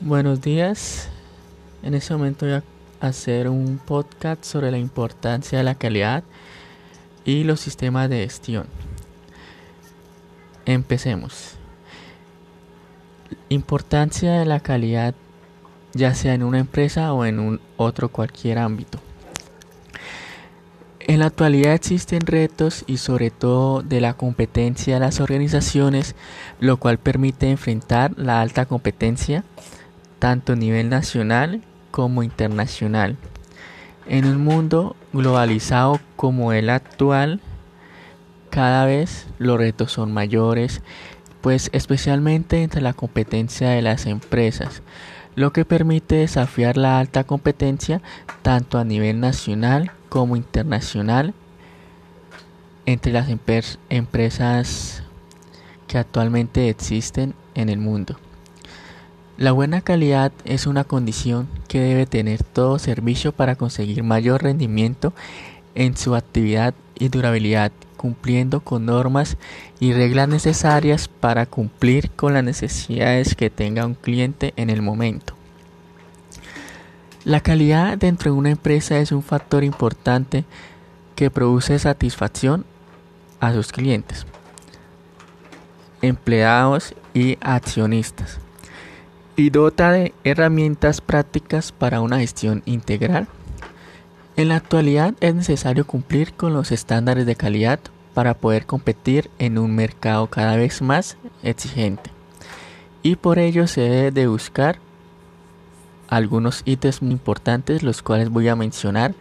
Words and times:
Buenos 0.00 0.40
días. 0.40 1.08
En 1.82 1.92
este 1.92 2.14
momento 2.14 2.46
voy 2.46 2.54
a 2.54 2.62
hacer 3.00 3.48
un 3.48 3.80
podcast 3.84 4.44
sobre 4.44 4.70
la 4.70 4.78
importancia 4.78 5.58
de 5.58 5.64
la 5.64 5.74
calidad 5.74 6.22
y 7.24 7.42
los 7.42 7.58
sistemas 7.58 8.08
de 8.08 8.18
gestión. 8.20 8.68
Empecemos. 10.66 11.54
Importancia 13.48 14.34
de 14.34 14.46
la 14.46 14.60
calidad 14.60 15.16
ya 15.94 16.14
sea 16.14 16.34
en 16.34 16.44
una 16.44 16.60
empresa 16.60 17.12
o 17.12 17.24
en 17.24 17.40
un 17.40 17.60
otro 17.76 18.08
cualquier 18.08 18.58
ámbito. 18.58 19.00
En 21.00 21.18
la 21.18 21.26
actualidad 21.26 21.74
existen 21.74 22.20
retos 22.20 22.84
y 22.86 22.98
sobre 22.98 23.30
todo 23.30 23.82
de 23.82 24.00
la 24.00 24.14
competencia 24.14 24.94
de 24.94 25.00
las 25.00 25.18
organizaciones, 25.18 26.14
lo 26.60 26.76
cual 26.76 26.98
permite 26.98 27.50
enfrentar 27.50 28.12
la 28.16 28.40
alta 28.40 28.64
competencia 28.66 29.42
tanto 30.18 30.52
a 30.52 30.56
nivel 30.56 30.88
nacional 30.88 31.62
como 31.90 32.22
internacional. 32.22 33.16
En 34.06 34.24
un 34.24 34.42
mundo 34.42 34.96
globalizado 35.12 36.00
como 36.16 36.52
el 36.52 36.70
actual, 36.70 37.40
cada 38.50 38.86
vez 38.86 39.26
los 39.38 39.58
retos 39.58 39.92
son 39.92 40.12
mayores, 40.12 40.82
pues 41.40 41.70
especialmente 41.72 42.62
entre 42.62 42.80
la 42.80 42.94
competencia 42.94 43.70
de 43.70 43.82
las 43.82 44.06
empresas, 44.06 44.82
lo 45.34 45.52
que 45.52 45.64
permite 45.64 46.16
desafiar 46.16 46.76
la 46.76 46.98
alta 46.98 47.24
competencia 47.24 48.00
tanto 48.42 48.78
a 48.78 48.84
nivel 48.84 49.20
nacional 49.20 49.92
como 50.08 50.36
internacional 50.36 51.34
entre 52.86 53.12
las 53.12 53.28
empresas 53.28 55.02
que 55.86 55.98
actualmente 55.98 56.68
existen 56.70 57.34
en 57.54 57.68
el 57.68 57.78
mundo. 57.78 58.18
La 59.38 59.52
buena 59.52 59.82
calidad 59.82 60.32
es 60.44 60.66
una 60.66 60.82
condición 60.82 61.48
que 61.68 61.78
debe 61.78 62.06
tener 62.06 62.42
todo 62.42 62.80
servicio 62.80 63.30
para 63.30 63.54
conseguir 63.54 64.02
mayor 64.02 64.42
rendimiento 64.42 65.12
en 65.76 65.96
su 65.96 66.16
actividad 66.16 66.74
y 66.98 67.08
durabilidad, 67.08 67.70
cumpliendo 67.96 68.58
con 68.58 68.86
normas 68.86 69.36
y 69.78 69.92
reglas 69.92 70.28
necesarias 70.28 71.06
para 71.06 71.46
cumplir 71.46 72.10
con 72.10 72.34
las 72.34 72.42
necesidades 72.42 73.36
que 73.36 73.48
tenga 73.48 73.86
un 73.86 73.94
cliente 73.94 74.54
en 74.56 74.70
el 74.70 74.82
momento. 74.82 75.34
La 77.24 77.38
calidad 77.38 77.96
dentro 77.96 78.32
de 78.32 78.38
una 78.38 78.50
empresa 78.50 78.98
es 78.98 79.12
un 79.12 79.22
factor 79.22 79.62
importante 79.62 80.46
que 81.14 81.30
produce 81.30 81.78
satisfacción 81.78 82.64
a 83.38 83.52
sus 83.52 83.70
clientes, 83.70 84.26
empleados 86.02 86.92
y 87.14 87.38
accionistas 87.40 88.40
y 89.38 89.50
dota 89.50 89.92
de 89.92 90.12
herramientas 90.24 91.00
prácticas 91.00 91.70
para 91.70 92.00
una 92.00 92.18
gestión 92.18 92.60
integral. 92.66 93.28
En 94.36 94.48
la 94.48 94.56
actualidad 94.56 95.14
es 95.20 95.32
necesario 95.32 95.86
cumplir 95.86 96.34
con 96.34 96.52
los 96.52 96.72
estándares 96.72 97.24
de 97.24 97.36
calidad 97.36 97.78
para 98.14 98.34
poder 98.34 98.66
competir 98.66 99.30
en 99.38 99.56
un 99.58 99.76
mercado 99.76 100.26
cada 100.26 100.56
vez 100.56 100.82
más 100.82 101.16
exigente. 101.44 102.10
Y 103.04 103.14
por 103.14 103.38
ello 103.38 103.68
se 103.68 103.82
debe 103.82 104.10
de 104.10 104.26
buscar 104.26 104.80
algunos 106.08 106.62
ítems 106.64 107.00
muy 107.00 107.12
importantes 107.12 107.84
los 107.84 108.02
cuales 108.02 108.30
voy 108.30 108.48
a 108.48 108.56
mencionar 108.56 109.14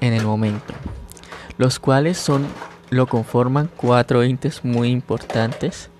en 0.00 0.14
el 0.14 0.24
momento. 0.24 0.74
Los 1.58 1.78
cuales 1.78 2.18
son 2.18 2.44
lo 2.90 3.06
conforman 3.06 3.70
cuatro 3.76 4.24
ítems 4.24 4.64
muy 4.64 4.88
importantes. 4.88 5.90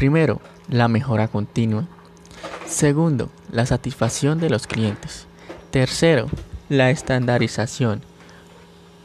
Primero, 0.00 0.40
la 0.70 0.88
mejora 0.88 1.28
continua. 1.28 1.84
Segundo, 2.66 3.28
la 3.52 3.66
satisfacción 3.66 4.40
de 4.40 4.48
los 4.48 4.66
clientes. 4.66 5.26
Tercero, 5.70 6.30
la 6.70 6.88
estandarización. 6.88 8.00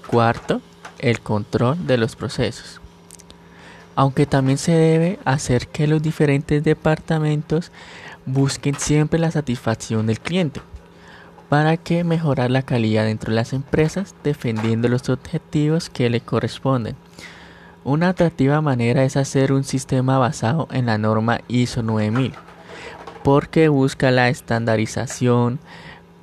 Cuarto, 0.07 0.61
el 0.99 1.19
control 1.19 1.85
de 1.85 1.97
los 1.97 2.15
procesos. 2.15 2.79
Aunque 3.97 4.25
también 4.25 4.57
se 4.57 4.71
debe 4.71 5.19
hacer 5.25 5.67
que 5.67 5.85
los 5.85 6.01
diferentes 6.01 6.63
departamentos 6.63 7.73
busquen 8.25 8.75
siempre 8.75 9.19
la 9.19 9.31
satisfacción 9.31 10.07
del 10.07 10.21
cliente 10.21 10.61
para 11.49 11.75
que 11.75 12.05
mejorar 12.05 12.51
la 12.51 12.61
calidad 12.61 13.03
dentro 13.03 13.31
de 13.31 13.35
las 13.35 13.51
empresas 13.51 14.15
defendiendo 14.23 14.87
los 14.87 15.09
objetivos 15.09 15.89
que 15.89 16.09
le 16.09 16.21
corresponden. 16.21 16.95
Una 17.85 18.09
atractiva 18.09 18.61
manera 18.61 19.03
es 19.03 19.15
hacer 19.15 19.53
un 19.53 19.63
sistema 19.63 20.17
basado 20.17 20.67
en 20.71 20.87
la 20.87 20.97
norma 20.97 21.41
ISO 21.47 21.83
9000, 21.83 22.33
porque 23.23 23.67
busca 23.67 24.09
la 24.09 24.27
estandarización, 24.29 25.59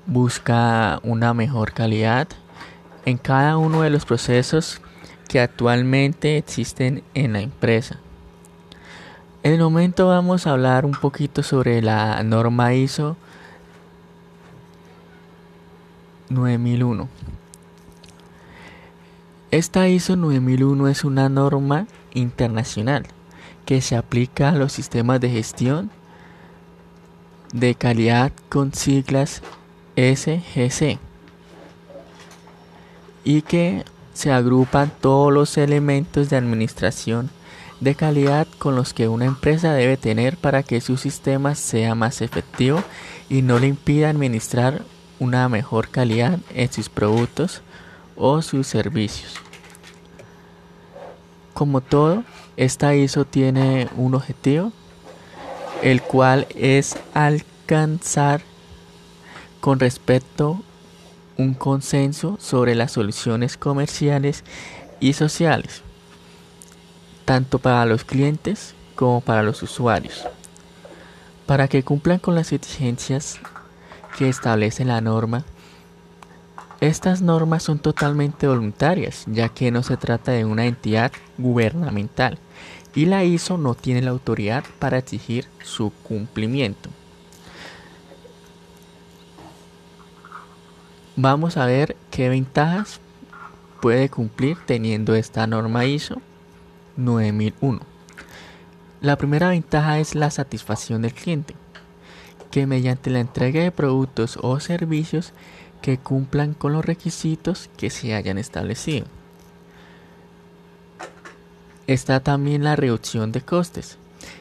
busca 0.06 0.98
una 1.04 1.34
mejor 1.34 1.72
calidad 1.72 2.26
en 3.06 3.16
cada 3.16 3.58
uno 3.58 3.82
de 3.82 3.90
los 3.90 4.04
procesos 4.04 4.80
que 5.28 5.40
actualmente 5.40 6.36
existen 6.36 7.04
en 7.14 7.34
la 7.34 7.42
empresa. 7.42 8.00
En 9.44 9.52
el 9.52 9.60
momento 9.60 10.08
vamos 10.08 10.48
a 10.48 10.50
hablar 10.50 10.84
un 10.84 10.90
poquito 10.90 11.44
sobre 11.44 11.80
la 11.80 12.20
norma 12.24 12.74
ISO 12.74 13.16
9001. 16.28 17.08
Esta 19.52 19.86
ISO 19.86 20.16
9001 20.16 20.88
es 20.88 21.04
una 21.04 21.28
norma 21.28 21.86
internacional 22.14 23.02
que 23.66 23.82
se 23.82 23.96
aplica 23.96 24.48
a 24.48 24.54
los 24.54 24.72
sistemas 24.72 25.20
de 25.20 25.28
gestión 25.28 25.90
de 27.52 27.74
calidad 27.74 28.32
con 28.48 28.72
siglas 28.72 29.42
SGC 29.94 30.98
y 33.24 33.42
que 33.42 33.84
se 34.14 34.32
agrupan 34.32 34.90
todos 35.02 35.30
los 35.30 35.58
elementos 35.58 36.30
de 36.30 36.36
administración 36.38 37.28
de 37.80 37.94
calidad 37.94 38.46
con 38.58 38.74
los 38.74 38.94
que 38.94 39.06
una 39.08 39.26
empresa 39.26 39.74
debe 39.74 39.98
tener 39.98 40.38
para 40.38 40.62
que 40.62 40.80
su 40.80 40.96
sistema 40.96 41.56
sea 41.56 41.94
más 41.94 42.22
efectivo 42.22 42.82
y 43.28 43.42
no 43.42 43.58
le 43.58 43.66
impida 43.66 44.08
administrar 44.08 44.80
una 45.18 45.46
mejor 45.50 45.90
calidad 45.90 46.38
en 46.54 46.72
sus 46.72 46.88
productos 46.88 47.60
o 48.16 48.42
sus 48.42 48.66
servicios. 48.66 49.34
Como 51.54 51.80
todo, 51.80 52.24
esta 52.56 52.94
ISO 52.94 53.24
tiene 53.24 53.88
un 53.96 54.14
objetivo, 54.14 54.72
el 55.82 56.02
cual 56.02 56.46
es 56.54 56.96
alcanzar 57.14 58.42
con 59.60 59.78
respecto 59.78 60.60
un 61.36 61.54
consenso 61.54 62.36
sobre 62.40 62.74
las 62.74 62.92
soluciones 62.92 63.56
comerciales 63.56 64.44
y 65.00 65.12
sociales, 65.12 65.82
tanto 67.24 67.58
para 67.58 67.86
los 67.86 68.04
clientes 68.04 68.74
como 68.94 69.20
para 69.20 69.42
los 69.42 69.62
usuarios, 69.62 70.26
para 71.46 71.68
que 71.68 71.82
cumplan 71.82 72.18
con 72.18 72.34
las 72.34 72.52
exigencias 72.52 73.40
que 74.16 74.28
establece 74.28 74.84
la 74.84 75.00
norma 75.00 75.44
estas 76.82 77.22
normas 77.22 77.62
son 77.62 77.78
totalmente 77.78 78.48
voluntarias, 78.48 79.22
ya 79.28 79.48
que 79.48 79.70
no 79.70 79.84
se 79.84 79.96
trata 79.96 80.32
de 80.32 80.44
una 80.44 80.66
entidad 80.66 81.12
gubernamental 81.38 82.40
y 82.92 83.06
la 83.06 83.22
ISO 83.22 83.56
no 83.56 83.76
tiene 83.76 84.02
la 84.02 84.10
autoridad 84.10 84.64
para 84.80 84.98
exigir 84.98 85.46
su 85.62 85.92
cumplimiento. 86.02 86.90
Vamos 91.14 91.56
a 91.56 91.66
ver 91.66 91.94
qué 92.10 92.28
ventajas 92.28 92.98
puede 93.80 94.08
cumplir 94.08 94.58
teniendo 94.66 95.14
esta 95.14 95.46
norma 95.46 95.84
ISO 95.84 96.20
9001. 96.96 97.78
La 99.00 99.16
primera 99.16 99.50
ventaja 99.50 100.00
es 100.00 100.16
la 100.16 100.32
satisfacción 100.32 101.02
del 101.02 101.14
cliente, 101.14 101.54
que 102.50 102.66
mediante 102.66 103.08
la 103.08 103.20
entrega 103.20 103.62
de 103.62 103.70
productos 103.70 104.36
o 104.42 104.58
servicios 104.58 105.32
que 105.82 105.98
cumplan 105.98 106.54
con 106.54 106.72
los 106.72 106.84
requisitos 106.84 107.68
que 107.76 107.90
se 107.90 108.14
hayan 108.14 108.38
establecido. 108.38 109.04
Está 111.86 112.20
también 112.20 112.64
la 112.64 112.76
reducción 112.76 113.32
de 113.32 113.42
costes, 113.42 113.98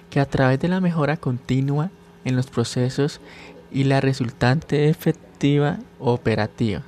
que 0.10 0.20
a 0.20 0.26
través 0.26 0.60
de 0.60 0.68
la 0.70 0.80
mejora 0.80 1.18
continua 1.18 1.90
en 2.24 2.36
los 2.36 2.48
procesos 2.48 3.20
y 3.72 3.84
la 3.86 4.00
resultante 4.00 4.88
efectiva 4.90 5.80
operativa. 6.00 6.84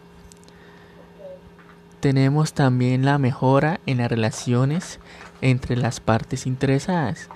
Tenemos 2.00 2.53
también 2.53 3.03
la 3.03 3.17
mejora 3.17 3.79
en 3.85 3.97
las 3.97 4.09
relaciones 4.09 5.00
entre 5.41 5.75
las 5.75 6.00
partes 6.00 6.45
interesadas, 6.45 7.29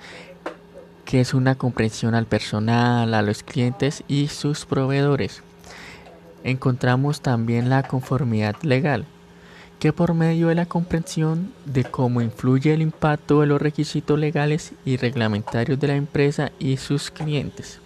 que 1.04 1.20
es 1.20 1.34
una 1.34 1.56
comprensión 1.56 2.14
al 2.14 2.26
personal, 2.26 3.14
a 3.14 3.22
los 3.22 3.42
clientes 3.42 4.04
y 4.08 4.28
sus 4.28 4.66
proveedores 4.66 5.42
encontramos 6.44 7.20
también 7.20 7.68
la 7.68 7.82
conformidad 7.82 8.56
legal, 8.62 9.04
que 9.78 9.92
por 9.92 10.14
medio 10.14 10.48
de 10.48 10.54
la 10.54 10.66
comprensión 10.66 11.52
de 11.64 11.84
cómo 11.84 12.20
influye 12.20 12.74
el 12.74 12.82
impacto 12.82 13.40
de 13.40 13.46
los 13.46 13.62
requisitos 13.62 14.18
legales 14.18 14.72
y 14.84 14.96
reglamentarios 14.96 15.78
de 15.78 15.88
la 15.88 15.96
empresa 15.96 16.52
y 16.58 16.76
sus 16.76 17.10
clientes, 17.10 17.80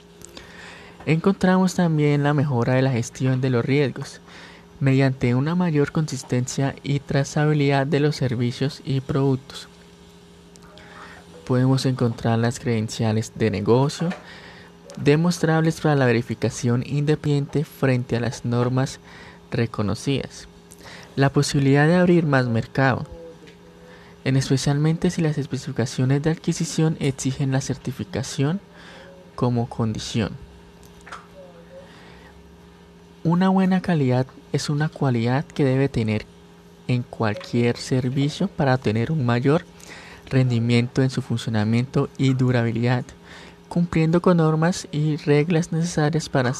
Encontramos 1.04 1.74
también 1.74 2.22
la 2.22 2.32
mejora 2.32 2.74
de 2.74 2.82
la 2.82 2.92
gestión 2.92 3.40
de 3.40 3.50
los 3.50 3.64
riesgos 3.64 4.20
mediante 4.78 5.34
una 5.34 5.56
mayor 5.56 5.90
consistencia 5.90 6.76
y 6.84 7.00
trazabilidad 7.00 7.86
de 7.88 7.98
los 7.98 8.16
servicios 8.16 8.80
y 8.84 9.00
productos. 9.00 9.68
Podemos 11.44 11.86
encontrar 11.86 12.38
las 12.38 12.60
credenciales 12.60 13.32
de 13.34 13.50
negocio 13.50 14.10
demostrables 14.96 15.80
para 15.80 15.96
la 15.96 16.06
verificación 16.06 16.84
independiente 16.86 17.64
frente 17.64 18.16
a 18.16 18.20
las 18.20 18.44
normas 18.44 19.00
reconocidas. 19.50 20.48
La 21.16 21.30
posibilidad 21.30 21.86
de 21.86 21.96
abrir 21.96 22.26
más 22.26 22.46
mercado, 22.46 23.06
en 24.24 24.36
especialmente 24.36 25.10
si 25.10 25.20
las 25.20 25.38
especificaciones 25.38 26.22
de 26.22 26.30
adquisición 26.30 26.96
exigen 27.00 27.52
la 27.52 27.60
certificación 27.60 28.60
como 29.34 29.68
condición. 29.68 30.32
Una 33.24 33.48
buena 33.48 33.82
calidad 33.82 34.26
es 34.52 34.68
una 34.68 34.88
cualidad 34.88 35.44
que 35.44 35.64
debe 35.64 35.88
tener 35.88 36.26
en 36.88 37.02
cualquier 37.02 37.76
servicio 37.76 38.48
para 38.48 38.78
tener 38.78 39.12
un 39.12 39.24
mayor 39.24 39.64
rendimiento 40.28 41.02
en 41.02 41.10
su 41.10 41.22
funcionamiento 41.22 42.08
y 42.18 42.34
durabilidad, 42.34 43.04
cumpliendo 43.72 44.20
con 44.20 44.36
normas 44.36 44.86
y 44.92 45.16
reglas 45.16 45.72
necesarias 45.72 46.28
para 46.28 46.52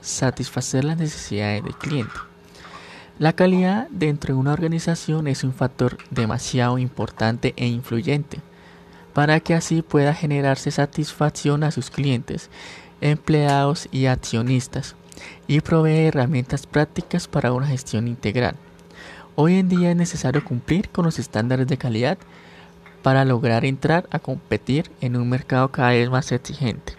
satisfacer 0.00 0.82
las 0.82 0.98
necesidades 0.98 1.62
del 1.62 1.76
cliente. 1.76 2.12
La 3.20 3.34
calidad 3.34 3.86
dentro 3.90 4.34
de 4.34 4.40
una 4.40 4.52
organización 4.52 5.28
es 5.28 5.44
un 5.44 5.54
factor 5.54 5.96
demasiado 6.10 6.78
importante 6.78 7.54
e 7.56 7.68
influyente 7.68 8.40
para 9.14 9.38
que 9.38 9.54
así 9.54 9.80
pueda 9.80 10.12
generarse 10.12 10.72
satisfacción 10.72 11.62
a 11.62 11.70
sus 11.70 11.88
clientes, 11.88 12.50
empleados 13.00 13.88
y 13.92 14.06
accionistas 14.06 14.96
y 15.46 15.60
provee 15.60 16.08
herramientas 16.08 16.66
prácticas 16.66 17.28
para 17.28 17.52
una 17.52 17.68
gestión 17.68 18.08
integral. 18.08 18.56
Hoy 19.36 19.60
en 19.60 19.68
día 19.68 19.92
es 19.92 19.96
necesario 19.96 20.42
cumplir 20.42 20.88
con 20.88 21.04
los 21.04 21.20
estándares 21.20 21.68
de 21.68 21.78
calidad 21.78 22.18
para 23.06 23.24
lograr 23.24 23.64
entrar 23.64 24.08
a 24.10 24.18
competir 24.18 24.90
en 25.00 25.14
un 25.14 25.28
mercado 25.28 25.70
cada 25.70 25.90
vez 25.90 26.10
más 26.10 26.32
exigente. 26.32 26.94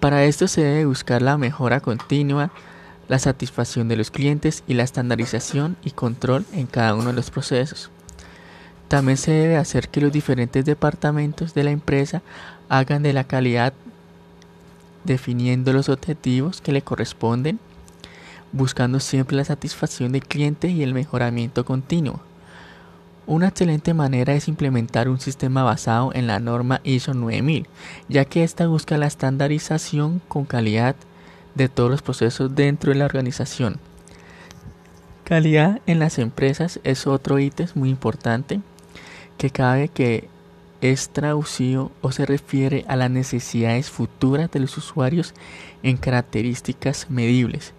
Para 0.00 0.24
esto 0.24 0.48
se 0.48 0.64
debe 0.64 0.86
buscar 0.86 1.20
la 1.20 1.36
mejora 1.36 1.80
continua, 1.80 2.50
la 3.06 3.18
satisfacción 3.18 3.88
de 3.88 3.98
los 3.98 4.10
clientes 4.10 4.64
y 4.66 4.72
la 4.72 4.82
estandarización 4.82 5.76
y 5.84 5.90
control 5.90 6.46
en 6.54 6.66
cada 6.66 6.94
uno 6.94 7.08
de 7.08 7.12
los 7.12 7.30
procesos. 7.30 7.90
También 8.88 9.18
se 9.18 9.32
debe 9.32 9.58
hacer 9.58 9.90
que 9.90 10.00
los 10.00 10.10
diferentes 10.10 10.64
departamentos 10.64 11.52
de 11.52 11.64
la 11.64 11.70
empresa 11.70 12.22
hagan 12.70 13.02
de 13.02 13.12
la 13.12 13.24
calidad 13.24 13.74
definiendo 15.04 15.74
los 15.74 15.90
objetivos 15.90 16.62
que 16.62 16.72
le 16.72 16.80
corresponden, 16.80 17.58
buscando 18.52 18.98
siempre 18.98 19.36
la 19.36 19.44
satisfacción 19.44 20.12
del 20.12 20.26
cliente 20.26 20.68
y 20.68 20.82
el 20.82 20.94
mejoramiento 20.94 21.66
continuo. 21.66 22.22
Una 23.26 23.48
excelente 23.48 23.94
manera 23.94 24.34
es 24.34 24.48
implementar 24.48 25.08
un 25.08 25.18
sistema 25.18 25.62
basado 25.62 26.12
en 26.14 26.26
la 26.26 26.40
norma 26.40 26.82
ISO 26.84 27.14
9000, 27.14 27.66
ya 28.08 28.26
que 28.26 28.44
ésta 28.44 28.66
busca 28.66 28.98
la 28.98 29.06
estandarización 29.06 30.20
con 30.28 30.44
calidad 30.44 30.94
de 31.54 31.70
todos 31.70 31.90
los 31.90 32.02
procesos 32.02 32.54
dentro 32.54 32.92
de 32.92 32.98
la 32.98 33.06
organización. 33.06 33.78
Calidad 35.24 35.80
en 35.86 36.00
las 36.00 36.18
empresas 36.18 36.80
es 36.84 37.06
otro 37.06 37.38
ítem 37.38 37.68
muy 37.74 37.88
importante 37.88 38.60
que 39.38 39.48
cabe 39.48 39.88
que 39.88 40.28
es 40.82 41.08
traducido 41.08 41.90
o 42.02 42.12
se 42.12 42.26
refiere 42.26 42.84
a 42.88 42.96
las 42.96 43.10
necesidades 43.10 43.88
futuras 43.88 44.50
de 44.50 44.60
los 44.60 44.76
usuarios 44.76 45.32
en 45.82 45.96
características 45.96 47.08
medibles. 47.08 47.72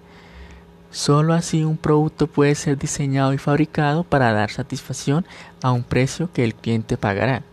Solo 0.95 1.33
así 1.33 1.65
un 1.65 1.75
producto 1.75 2.25
puede 2.25 2.55
ser 2.55 2.77
diseñado 2.77 3.33
y 3.33 3.37
fabricado 3.37 4.05
para 4.05 4.31
dar 4.31 4.49
satisfacción 4.49 5.25
a 5.61 5.73
un 5.73 5.83
precio 5.83 6.31
que 6.31 6.45
el 6.45 6.55
cliente 6.55 6.95
pagará. 6.95 7.43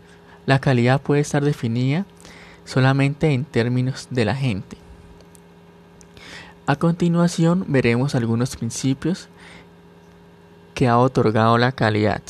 La 0.45 0.59
calidad 0.59 1.01
puede 1.01 1.19
estar 1.19 1.43
definida 1.43 2.05
solamente 2.63 3.33
en 3.33 3.43
términos 3.43 4.07
de 4.11 4.23
la 4.23 4.33
gente. 4.33 4.77
A 6.67 6.77
continuación 6.77 7.65
veremos 7.67 8.15
algunos 8.15 8.55
principios 8.55 9.27
que 10.73 10.87
ha 10.87 10.97
otorgado 10.97 11.57
la 11.57 11.73
calidad. 11.73 12.21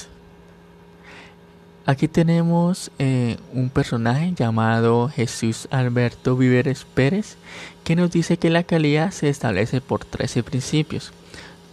Aquí 1.85 2.07
tenemos 2.07 2.91
eh, 2.97 3.38
un 3.51 3.69
personaje 3.69 4.33
llamado 4.33 5.09
Jesús 5.09 5.68
Alberto 5.69 6.38
Viveres 6.38 6.85
Pérez 6.85 7.35
que 7.83 7.97
nos 7.97 8.09
dice 8.09 8.38
que 8.38 8.50
la 8.50 8.63
calidad 8.63 9.12
se 9.12 9.27
establece 9.27 9.81
por 9.81 10.06
13 10.06 10.44
principios. 10.44 11.12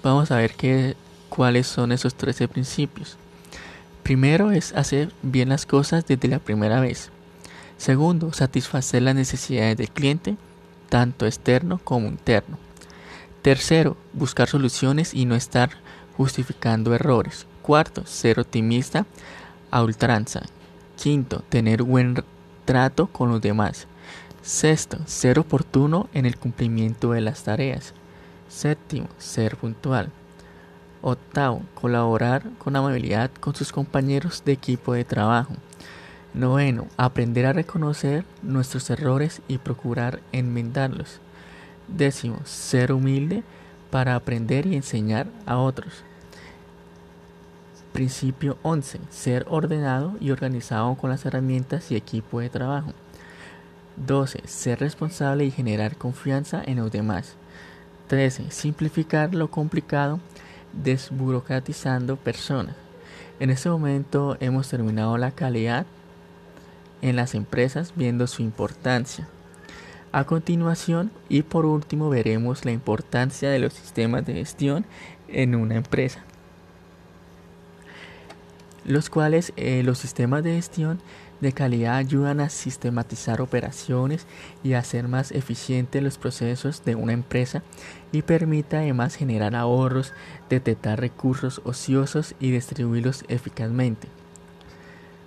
Vamos 0.03 0.33
a 0.33 0.37
ver 0.37 0.55
qué, 0.55 0.97
cuáles 1.29 1.69
son 1.69 1.93
esos 1.93 2.17
13 2.17 2.49
principios. 2.49 3.19
Primero 4.03 4.51
es 4.51 4.75
hacer 4.75 5.13
bien 5.23 5.49
las 5.49 5.65
cosas 5.65 6.05
desde 6.05 6.27
la 6.27 6.41
primera 6.41 6.81
vez. 6.81 7.11
Segundo, 7.77 8.33
satisfacer 8.33 9.03
las 9.03 9.15
necesidades 9.15 9.77
del 9.77 9.91
cliente, 9.91 10.37
tanto 10.89 11.25
externo 11.25 11.81
como 11.85 12.09
interno. 12.09 12.59
Tercero, 13.43 13.97
buscar 14.13 14.49
soluciones 14.49 15.15
y 15.15 15.25
no 15.25 15.37
estar 15.37 15.71
justificando 16.17 16.97
errores. 16.97 17.47
Cuarto, 17.63 18.05
ser 18.07 18.41
optimista 18.41 19.07
a 19.71 19.83
ultranza. 19.83 20.43
Quinto, 20.97 21.43
tener 21.49 21.83
buen 21.83 22.23
trato 22.65 23.07
con 23.07 23.31
los 23.31 23.41
demás. 23.41 23.87
Sexto, 24.43 24.99
ser 25.07 25.39
oportuno 25.39 26.09
en 26.15 26.27
el 26.27 26.37
cumplimiento 26.37 27.13
de 27.13 27.21
las 27.21 27.43
tareas. 27.45 27.95
Séptimo, 28.49 29.09
ser 29.19 29.57
puntual. 29.57 30.11
Octavo, 31.03 31.63
colaborar 31.75 32.43
con 32.59 32.77
amabilidad 32.77 33.31
con 33.41 33.55
sus 33.55 33.73
compañeros 33.73 34.43
de 34.45 34.53
equipo 34.53 34.93
de 34.93 35.05
trabajo. 35.05 35.55
Noveno, 36.35 36.87
aprender 36.97 37.47
a 37.47 37.53
reconocer 37.53 38.25
nuestros 38.43 38.89
errores 38.91 39.43
y 39.49 39.59
procurar 39.59 40.21
enmendarlos. 40.33 41.21
Décimo, 41.89 42.41
ser 42.45 42.93
humilde 42.93 43.43
para 43.91 44.15
aprender 44.15 44.67
y 44.67 44.77
enseñar 44.77 45.27
a 45.47 45.57
otros. 45.57 46.05
Principio 47.93 48.57
11. 48.63 49.01
Ser 49.11 49.47
ordenado 49.49 50.17
y 50.21 50.31
organizado 50.31 50.95
con 50.95 51.11
las 51.11 51.27
herramientas 51.27 51.91
y 51.91 51.97
equipo 51.97 52.39
de 52.39 52.49
trabajo. 52.49 52.93
12. 53.97 54.43
Ser 54.47 54.79
responsable 54.79 55.45
y 55.45 55.51
generar 55.51 55.97
confianza 55.97 56.63
en 56.65 56.77
los 56.77 56.93
demás. 56.93 57.35
13. 58.07 58.53
Simplificar 58.53 59.35
lo 59.35 59.51
complicado 59.51 60.21
desburocratizando 60.73 62.17
personas. 62.17 62.77
En 63.41 63.51
este 63.51 63.69
momento 63.69 64.37
hemos 64.39 64.69
terminado 64.69 65.19
la 65.19 65.33
calidad 65.33 65.85
en 67.03 67.17
las 67.17 67.35
empresas 67.35 67.93
viendo 67.97 68.29
su 68.29 68.43
importancia. 68.43 69.27
A 70.13 70.25
continuación 70.25 71.11
y 71.29 71.43
por 71.43 71.67
último 71.67 72.09
veremos 72.09 72.65
la 72.65 72.71
importancia 72.71 73.51
de 73.51 73.59
los 73.59 73.73
sistemas 73.73 74.25
de 74.27 74.35
gestión 74.35 74.85
en 75.29 75.57
una 75.57 75.75
empresa 75.75 76.25
los 78.85 79.11
cuales 79.11 79.53
eh, 79.57 79.83
los 79.85 79.99
sistemas 79.99 80.43
de 80.43 80.55
gestión 80.55 81.01
de 81.41 81.53
calidad 81.53 81.97
ayudan 81.97 82.41
a 82.41 82.51
sistematizar 82.51 83.41
operaciones 83.41 84.27
y 84.63 84.75
hacer 84.75 85.09
más 85.09 85.33
eficientes 85.33 86.03
los 86.03 86.19
procesos 86.19 86.85
de 86.85 86.95
una 86.95 87.13
empresa 87.13 87.63
y 88.13 88.23
permite 88.23 88.77
además 88.77 89.15
generar 89.15 89.55
ahorros, 89.55 90.13
detectar 90.49 91.01
recursos 91.01 91.61
ociosos 91.65 92.35
y 92.41 92.51
distribuirlos 92.51 93.25
eficazmente. 93.29 94.09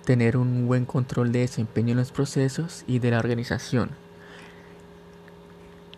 Tener 0.04 0.36
un 0.36 0.66
buen 0.66 0.84
control 0.84 1.32
de 1.32 1.40
desempeño 1.40 1.92
en 1.92 1.98
los 1.98 2.12
procesos 2.12 2.84
y 2.86 2.98
de 2.98 3.10
la 3.10 3.18
organización. 3.18 3.90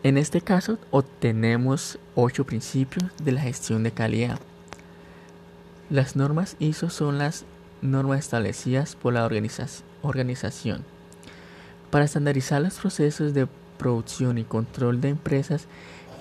En 0.03 0.17
este 0.17 0.41
caso 0.41 0.79
obtenemos 0.91 1.99
ocho 2.15 2.47
principios 2.47 3.11
de 3.23 3.33
la 3.33 3.41
gestión 3.41 3.83
de 3.83 3.91
calidad. 3.91 4.39
Las 5.88 6.16
normas 6.16 6.57
ISO 6.59 6.90
son 6.90 7.19
las 7.19 7.45
normas 7.81 8.19
establecidas 8.19 8.97
por 8.97 9.14
la 9.14 9.25
organización 9.25 10.85
para 11.90 12.05
estandarizar 12.05 12.61
los 12.61 12.75
procesos 12.75 13.35
de 13.35 13.47
producción 13.78 14.38
y 14.38 14.45
control 14.45 15.00
de 15.00 15.11
empresas 15.11 15.66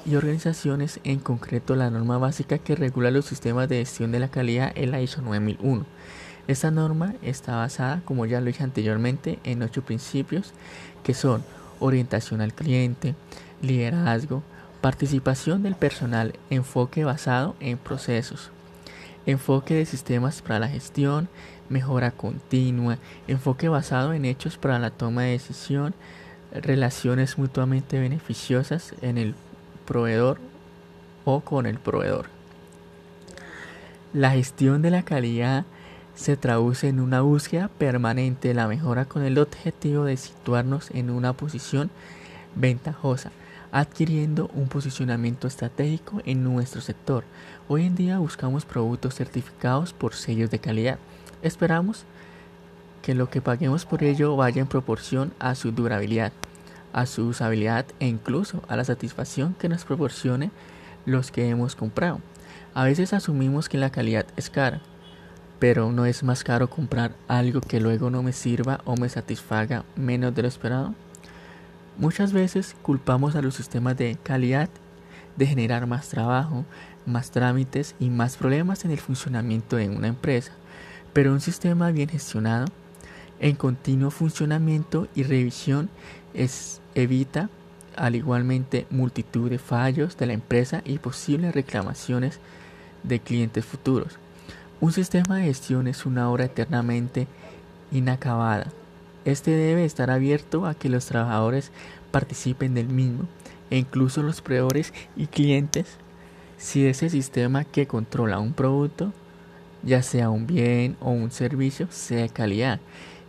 y 0.05 0.15
organizaciones, 0.15 0.99
en 1.03 1.19
concreto 1.19 1.75
la 1.75 1.89
norma 1.89 2.19
básica 2.19 2.59
que 2.59 2.75
regula 2.75 3.09
los 3.09 3.25
sistemas 3.25 3.67
de 3.67 3.79
gestión 3.79 4.11
de 4.11 4.19
la 4.19 4.27
calidad 4.27 4.71
es 4.75 4.87
la 4.87 5.01
ISO 5.01 5.23
9001. 5.23 5.83
Esta 6.47 6.69
norma 6.69 7.15
está 7.23 7.55
basada, 7.55 8.01
como 8.05 8.27
ya 8.27 8.39
lo 8.39 8.45
dije 8.45 8.63
anteriormente, 8.63 9.39
en 9.43 9.63
ocho 9.63 9.83
principios 9.83 10.53
que 11.03 11.15
son 11.15 11.43
orientación 11.79 12.39
al 12.41 12.53
cliente, 12.53 13.15
liderazgo, 13.63 14.43
participación 14.79 15.63
del 15.63 15.75
personal, 15.75 16.33
enfoque 16.51 17.03
basado 17.03 17.55
en 17.59 17.79
procesos, 17.79 18.51
enfoque 19.25 19.73
de 19.73 19.85
sistemas 19.85 20.41
para 20.41 20.59
la 20.59 20.67
gestión, 20.67 21.29
mejora 21.69 22.11
continua, 22.11 22.97
enfoque 23.27 23.69
basado 23.69 24.13
en 24.13 24.25
hechos 24.25 24.57
para 24.57 24.79
la 24.79 24.91
toma 24.91 25.23
de 25.23 25.31
decisión, 25.31 25.93
relaciones 26.51 27.37
mutuamente 27.37 27.99
beneficiosas 27.99 28.93
en 29.01 29.17
el 29.17 29.35
proveedor 29.85 30.39
o 31.25 31.41
con 31.41 31.65
el 31.65 31.79
proveedor. 31.79 32.27
La 34.13 34.31
gestión 34.31 34.81
de 34.81 34.91
la 34.91 35.03
calidad 35.03 35.65
se 36.15 36.37
traduce 36.37 36.87
en 36.87 37.01
una 37.01 37.21
búsqueda 37.21 37.67
permanente 37.67 38.47
de 38.47 38.53
la 38.53 38.67
mejora 38.67 39.05
con 39.05 39.23
el 39.23 39.37
objetivo 39.37 40.05
de 40.05 40.15
situarnos 40.15 40.89
en 40.91 41.09
una 41.09 41.33
posición 41.33 41.89
ventajosa, 42.55 43.31
adquiriendo 43.71 44.49
un 44.53 44.67
posicionamiento 44.67 45.47
estratégico 45.47 46.21
en 46.25 46.43
nuestro 46.43 46.81
sector. 46.81 47.23
Hoy 47.67 47.85
en 47.85 47.95
día 47.95 48.19
buscamos 48.19 48.65
productos 48.65 49.15
certificados 49.15 49.93
por 49.93 50.13
sellos 50.13 50.51
de 50.51 50.59
calidad. 50.59 50.99
Esperamos 51.41 52.05
que 53.01 53.15
lo 53.15 53.29
que 53.29 53.41
paguemos 53.41 53.85
por 53.85 54.03
ello 54.03 54.35
vaya 54.35 54.61
en 54.61 54.67
proporción 54.67 55.33
a 55.39 55.55
su 55.55 55.71
durabilidad, 55.71 56.31
a 56.93 57.05
su 57.05 57.27
usabilidad 57.27 57.85
e 57.99 58.07
incluso 58.07 58.63
a 58.67 58.75
la 58.75 58.83
satisfacción 58.83 59.55
que 59.59 59.69
nos 59.69 59.85
proporcione 59.85 60.51
los 61.05 61.31
que 61.31 61.49
hemos 61.49 61.75
comprado. 61.75 62.19
A 62.73 62.83
veces 62.83 63.13
asumimos 63.13 63.69
que 63.69 63.77
la 63.77 63.91
calidad 63.91 64.25
es 64.35 64.49
cara, 64.49 64.81
pero 65.59 65.91
no 65.91 66.05
es 66.05 66.23
más 66.23 66.43
caro 66.43 66.69
comprar 66.69 67.15
algo 67.27 67.61
que 67.61 67.79
luego 67.79 68.09
no 68.09 68.23
me 68.23 68.33
sirva 68.33 68.81
o 68.85 68.95
me 68.97 69.07
satisfaga 69.09 69.85
menos 69.95 70.35
de 70.35 70.41
lo 70.41 70.47
esperado. 70.47 70.93
Muchas 71.97 72.33
veces 72.33 72.75
culpamos 72.81 73.35
a 73.35 73.41
los 73.41 73.55
sistemas 73.55 73.95
de 73.95 74.17
calidad 74.21 74.69
de 75.37 75.47
generar 75.47 75.87
más 75.87 76.09
trabajo, 76.09 76.65
más 77.05 77.31
trámites 77.31 77.95
y 77.99 78.09
más 78.09 78.35
problemas 78.35 78.83
en 78.83 78.91
el 78.91 78.99
funcionamiento 78.99 79.77
de 79.77 79.89
una 79.89 80.07
empresa, 80.07 80.51
pero 81.13 81.31
un 81.31 81.39
sistema 81.39 81.91
bien 81.91 82.09
gestionado, 82.09 82.65
en 83.39 83.55
continuo 83.55 84.11
funcionamiento 84.11 85.07
y 85.15 85.23
revisión, 85.23 85.89
evita 86.95 87.49
al 87.95 88.15
igualmente 88.15 88.87
multitud 88.89 89.49
de 89.49 89.59
fallos 89.59 90.17
de 90.17 90.25
la 90.25 90.33
empresa 90.33 90.81
y 90.83 90.97
posibles 90.97 91.55
reclamaciones 91.55 92.39
de 93.03 93.19
clientes 93.21 93.63
futuros. 93.63 94.17
Un 94.81 94.91
sistema 94.91 95.37
de 95.37 95.45
gestión 95.45 95.87
es 95.87 96.05
una 96.05 96.29
obra 96.29 96.45
eternamente 96.45 97.27
inacabada. 97.91 98.67
Este 99.25 99.51
debe 99.51 99.85
estar 99.85 100.09
abierto 100.11 100.65
a 100.65 100.75
que 100.75 100.89
los 100.89 101.05
trabajadores 101.05 101.71
participen 102.11 102.73
del 102.73 102.87
mismo 102.87 103.27
e 103.69 103.77
incluso 103.77 104.21
los 104.21 104.41
proveedores 104.41 104.93
y 105.15 105.27
clientes 105.27 105.97
si 106.57 106.85
ese 106.85 107.09
sistema 107.09 107.65
que 107.65 107.87
controla 107.87 108.39
un 108.39 108.53
producto, 108.53 109.11
ya 109.83 110.01
sea 110.01 110.29
un 110.29 110.47
bien 110.47 110.95
o 111.01 111.11
un 111.11 111.31
servicio, 111.31 111.87
sea 111.89 112.21
de 112.21 112.29
calidad 112.29 112.79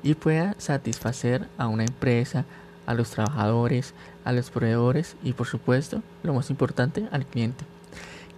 y 0.03 0.15
pueda 0.15 0.55
satisfacer 0.59 1.49
a 1.59 1.67
una 1.67 1.85
empresa, 1.85 2.45
a 2.87 2.95
los 2.95 3.11
trabajadores, 3.11 3.95
a 4.25 4.33
los 4.33 4.51
proveedores 4.51 5.17
y 5.25 5.33
por 5.33 5.49
supuesto, 5.49 6.03
lo 6.23 6.35
más 6.35 6.51
importante, 6.51 7.09
al 7.11 7.27
cliente 7.27 7.65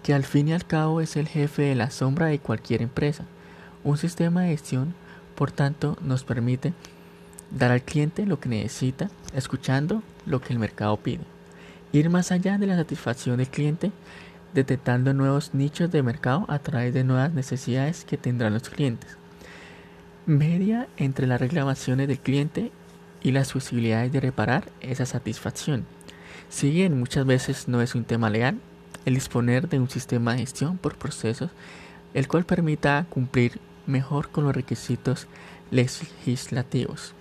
que 0.03 0.15
al 0.15 0.25
fin 0.25 0.49
y 0.49 0.53
al 0.53 0.67
cabo 0.67 1.01
es 1.01 1.17
el 1.17 1.29
jefe 1.29 1.63
de 1.63 1.75
la 1.75 1.91
sombra 1.91 2.27
de 2.27 2.39
cualquier 2.39 2.83
empresa. 2.83 3.25
Un 3.85 3.99
sistema 3.99 4.43
de 4.43 4.51
gestión, 4.51 4.95
por 5.35 5.53
tanto, 5.53 5.97
nos 6.01 6.25
permite 6.25 6.73
dar 7.51 7.71
al 7.71 7.83
cliente 7.83 8.27
lo 8.27 8.41
que 8.41 8.49
necesita, 8.49 9.11
escuchando 9.35 10.03
lo 10.27 10.41
que 10.41 10.53
el 10.53 10.59
mercado 10.59 10.97
pide. 10.97 11.23
Ir 11.93 12.11
más 12.11 12.33
allá 12.33 12.59
de 12.59 12.67
la 12.67 12.77
satisfacción 12.77 13.39
del 13.39 13.49
cliente, 13.49 13.93
detectando 14.55 15.15
nuevos 15.15 15.55
nichos 15.55 15.91
de 15.91 16.03
mercado 16.03 16.45
a 16.49 16.59
través 16.59 16.95
de 16.95 17.05
nuevas 17.05 17.33
necesidades 17.33 18.05
que 18.05 18.17
tendrán 18.17 18.55
los 18.55 18.69
clientes. 18.69 19.17
Media 20.27 20.89
entre 20.97 21.27
las 21.27 21.41
reclamaciones 21.41 22.09
del 22.09 22.19
cliente 22.19 22.71
y 23.23 23.33
las 23.33 23.53
posibilidades 23.53 24.13
de 24.13 24.21
reparar 24.21 24.71
esa 24.81 25.07
satisfacción. 25.07 25.87
Si 26.51 26.71
bien 26.71 26.99
muchas 26.99 27.27
veces 27.27 27.69
no 27.69 27.81
es 27.83 27.95
un 27.95 28.05
tema 28.05 28.31
legal, 28.31 28.59
el 29.05 29.15
disponer 29.15 29.69
de 29.69 29.79
un 29.79 29.89
sistema 29.89 30.33
de 30.33 30.41
gestión 30.41 30.77
por 30.77 30.97
procesos, 30.97 31.51
el 32.15 32.29
cual 32.29 32.45
permita 32.45 33.07
cumplir 33.09 33.59
mejor 33.87 34.31
con 34.31 34.45
los 34.45 34.55
requisitos 34.55 35.27
legislativos. 35.71 37.15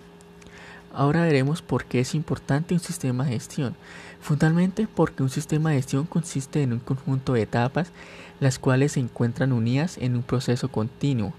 Ahora 0.93 1.21
veremos 1.21 1.61
por 1.61 1.85
qué 1.85 1.99
es 1.99 2.15
importante 2.15 2.73
un 2.73 2.79
sistema 2.79 3.25
de 3.25 3.31
gestión. 3.31 3.75
Fundamentalmente 4.19 4.87
porque 4.93 5.23
un 5.23 5.29
sistema 5.29 5.69
de 5.69 5.77
gestión 5.77 6.05
consiste 6.05 6.63
en 6.63 6.73
un 6.73 6.79
conjunto 6.79 7.33
de 7.33 7.43
etapas 7.43 7.91
las 8.39 8.59
cuales 8.59 8.93
se 8.93 8.99
encuentran 8.99 9.51
unidas 9.51 9.97
en 9.97 10.15
un 10.15 10.23
proceso 10.23 10.69
continuo 10.69 11.33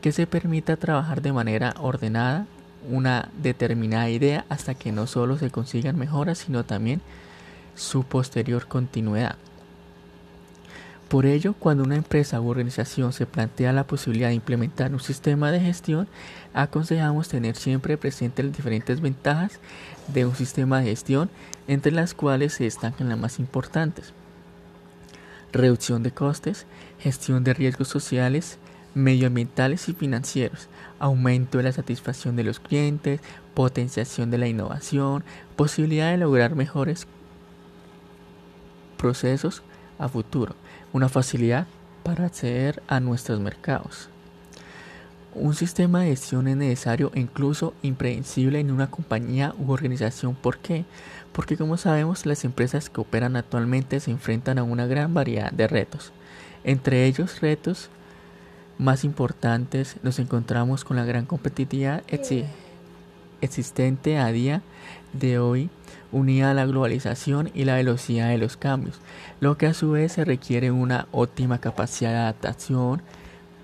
que 0.00 0.12
se 0.12 0.26
permita 0.26 0.76
trabajar 0.76 1.22
de 1.22 1.32
manera 1.32 1.74
ordenada 1.80 2.46
una 2.90 3.30
determinada 3.42 4.10
idea 4.10 4.44
hasta 4.48 4.74
que 4.74 4.92
no 4.92 5.06
solo 5.06 5.38
se 5.38 5.50
consigan 5.50 5.98
mejoras 5.98 6.38
sino 6.38 6.64
también 6.64 7.00
su 7.74 8.04
posterior 8.04 8.66
continuidad. 8.66 9.36
Por 11.14 11.26
ello, 11.26 11.54
cuando 11.56 11.84
una 11.84 11.94
empresa 11.94 12.40
u 12.40 12.48
organización 12.48 13.12
se 13.12 13.24
plantea 13.24 13.72
la 13.72 13.86
posibilidad 13.86 14.30
de 14.30 14.34
implementar 14.34 14.92
un 14.92 14.98
sistema 14.98 15.52
de 15.52 15.60
gestión, 15.60 16.08
aconsejamos 16.54 17.28
tener 17.28 17.54
siempre 17.54 17.96
presente 17.96 18.42
las 18.42 18.56
diferentes 18.56 19.00
ventajas 19.00 19.60
de 20.08 20.26
un 20.26 20.34
sistema 20.34 20.80
de 20.80 20.86
gestión, 20.86 21.30
entre 21.68 21.92
las 21.92 22.14
cuales 22.14 22.54
se 22.54 22.64
destacan 22.64 23.08
las 23.08 23.16
más 23.16 23.38
importantes. 23.38 24.12
Reducción 25.52 26.02
de 26.02 26.10
costes, 26.10 26.66
gestión 26.98 27.44
de 27.44 27.54
riesgos 27.54 27.86
sociales, 27.86 28.58
medioambientales 28.94 29.88
y 29.88 29.92
financieros, 29.92 30.66
aumento 30.98 31.58
de 31.58 31.64
la 31.64 31.72
satisfacción 31.72 32.34
de 32.34 32.42
los 32.42 32.58
clientes, 32.58 33.20
potenciación 33.54 34.32
de 34.32 34.38
la 34.38 34.48
innovación, 34.48 35.22
posibilidad 35.54 36.10
de 36.10 36.16
lograr 36.16 36.56
mejores 36.56 37.06
procesos 38.96 39.62
a 40.00 40.08
futuro 40.08 40.56
una 40.94 41.08
facilidad 41.08 41.66
para 42.04 42.26
acceder 42.26 42.80
a 42.86 43.00
nuestros 43.00 43.40
mercados. 43.40 44.08
Un 45.34 45.56
sistema 45.56 46.02
de 46.02 46.10
gestión 46.10 46.46
es 46.46 46.56
necesario 46.56 47.10
e 47.14 47.20
incluso 47.20 47.74
impredecible 47.82 48.60
en 48.60 48.70
una 48.70 48.88
compañía 48.88 49.52
u 49.58 49.72
organización. 49.72 50.36
¿Por 50.36 50.58
qué? 50.58 50.84
Porque 51.32 51.56
como 51.56 51.76
sabemos 51.76 52.26
las 52.26 52.44
empresas 52.44 52.88
que 52.88 53.00
operan 53.00 53.34
actualmente 53.34 53.98
se 53.98 54.12
enfrentan 54.12 54.60
a 54.60 54.62
una 54.62 54.86
gran 54.86 55.12
variedad 55.12 55.50
de 55.50 55.66
retos. 55.66 56.12
Entre 56.62 57.06
ellos 57.06 57.40
retos 57.40 57.90
más 58.78 59.02
importantes 59.02 59.96
nos 60.04 60.20
encontramos 60.20 60.84
con 60.84 60.96
la 60.96 61.04
gran 61.04 61.26
competitividad 61.26 62.04
existente 63.40 64.18
a 64.18 64.30
día 64.30 64.62
de 65.12 65.40
hoy 65.40 65.70
unida 66.14 66.52
a 66.52 66.54
la 66.54 66.64
globalización 66.64 67.50
y 67.54 67.64
la 67.64 67.74
velocidad 67.74 68.28
de 68.30 68.38
los 68.38 68.56
cambios, 68.56 69.00
lo 69.40 69.58
que 69.58 69.66
a 69.66 69.74
su 69.74 69.90
vez 69.90 70.12
se 70.12 70.24
requiere 70.24 70.70
una 70.70 71.08
óptima 71.12 71.58
capacidad 71.58 72.12
de 72.12 72.18
adaptación, 72.18 73.02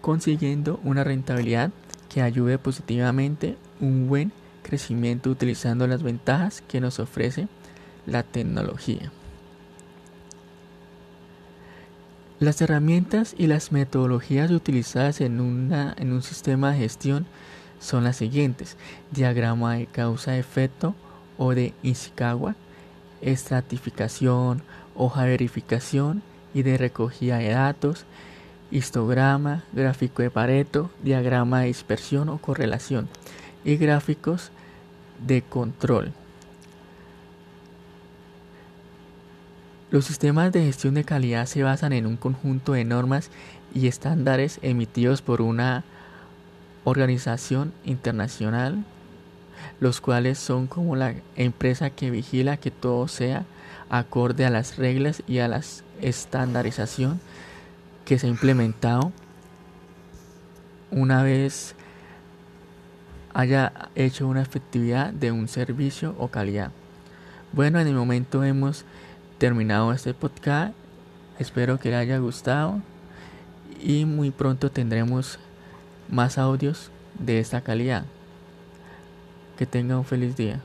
consiguiendo 0.01 0.81
una 0.85 1.05
rentabilidad 1.05 1.71
que 2.09 2.23
ayude 2.23 2.59
positivamente 2.59 3.57
un 3.81 4.09
buen 4.09 4.33
crecimiento 4.63 5.31
utilizando 5.31 5.87
las 5.87 6.03
ventajas 6.03 6.63
que 6.67 6.81
nos 6.81 6.99
ofrece 6.99 7.49
la 8.07 8.23
tecnología. 8.23 9.13
Las 12.41 12.61
herramientas 12.63 13.35
y 13.37 13.47
las 13.47 13.71
metodologías 13.71 14.51
utilizadas 14.51 15.21
en, 15.21 15.41
una, 15.41 15.95
en 15.99 16.13
un 16.13 16.23
sistema 16.23 16.73
de 16.73 16.79
gestión 16.79 17.27
son 17.81 18.05
las 18.05 18.17
siguientes. 18.17 18.77
Diagrama 19.11 19.75
de 19.75 19.87
causa-efecto, 19.87 20.95
o 21.41 21.55
de 21.55 21.73
Ishikawa, 21.83 22.55
estratificación, 23.23 24.63
hoja 24.95 25.23
de 25.23 25.31
verificación 25.31 26.23
y 26.53 26.63
de 26.63 26.77
recogida 26.77 27.39
de 27.39 27.49
datos, 27.49 28.05
histograma, 28.71 29.65
gráfico 29.73 30.21
de 30.21 30.31
Pareto, 30.31 30.91
diagrama 31.03 31.61
de 31.61 31.69
dispersión 31.69 32.29
o 32.29 32.37
correlación 32.37 33.09
y 33.65 33.79
gráficos 33.79 34.51
de 35.27 35.41
control. 35.41 36.13
Los 39.91 40.05
sistemas 40.05 40.53
de 40.53 40.67
gestión 40.67 40.93
de 40.93 41.05
calidad 41.05 41.47
se 41.47 41.63
basan 41.63 41.95
en 41.95 42.05
un 42.05 42.19
conjunto 42.19 42.75
de 42.75 42.85
normas 42.85 43.31
y 43.75 43.87
estándares 43.87 44.59
emitidos 44.61 45.23
por 45.23 45.41
una 45.41 45.85
organización 46.85 47.73
internacional 47.87 48.85
los 49.81 50.01
cuales 50.01 50.39
son 50.39 50.67
como 50.67 50.95
la 50.95 51.15
empresa 51.37 51.91
que 51.91 52.11
vigila 52.11 52.59
que 52.59 52.71
todo 52.71 53.09
sea 53.09 53.45
acorde 53.89 54.45
a 54.45 54.51
las 54.51 54.77
reglas 54.77 55.23
y 55.27 55.39
a 55.39 55.49
la 55.49 55.63
estandarización 56.01 57.21
que 58.05 58.19
se 58.19 58.27
ha 58.27 58.31
implementado 58.31 59.13
una 60.91 61.23
vez 61.23 61.75
haya 63.33 63.73
hecho 63.95 64.27
una 64.27 64.43
efectividad 64.43 65.13
de 65.13 65.33
un 65.33 65.49
servicio 65.49 66.15
o 66.19 66.29
calidad. 66.29 66.73
Bueno, 67.53 67.79
en 67.81 67.87
el 67.87 67.95
momento 67.95 68.45
hemos 68.45 68.85
terminado 69.39 69.93
este 69.93 70.15
podcast. 70.15 70.75
Espero 71.39 71.79
que 71.79 71.91
le 71.91 71.97
haya 71.97 72.19
gustado 72.19 72.81
y 73.81 74.05
muy 74.05 74.31
pronto 74.31 74.71
tendremos 74.71 75.39
más 76.09 76.39
audios 76.39 76.91
de 77.19 77.39
esta 77.39 77.61
calidad. 77.61 78.05
Que 79.61 79.67
tenga 79.67 79.99
un 79.99 80.07
feliz 80.07 80.39
día. 80.39 80.59